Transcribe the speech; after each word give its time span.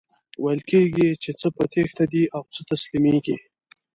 ویل 0.43 0.61
کیږي 0.69 1.07
چی 1.21 1.31
څه 1.39 1.47
په 1.55 1.63
تیښته 1.73 2.03
دي 2.13 2.23
او 2.35 2.43
څه 2.53 2.61
تسلیمیږي. 2.69 3.37